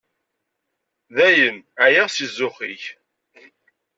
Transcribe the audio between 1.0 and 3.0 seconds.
Dayen, ɛyiɣ si zzux-ik.